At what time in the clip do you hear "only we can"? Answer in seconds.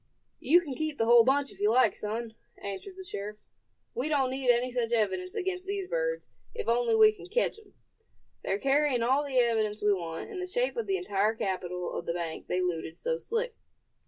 6.67-7.27